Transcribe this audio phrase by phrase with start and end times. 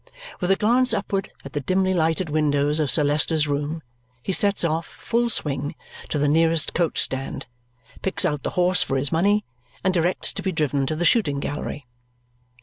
[0.39, 3.83] With a glance upward at the dimly lighted windows of Sir Leicester's room,
[4.23, 5.75] he sets off, full swing,
[6.09, 7.45] to the nearest coach stand,
[8.01, 9.45] picks out the horse for his money,
[9.83, 11.85] and directs to be driven to the shooting gallery.